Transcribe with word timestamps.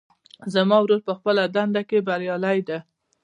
زما 0.53 0.77
ورور 0.83 1.01
په 1.07 1.13
خپله 1.17 1.43
دنده 1.55 1.81
کې 1.89 2.05
بریالۍ 2.07 2.59
ده 2.69 2.79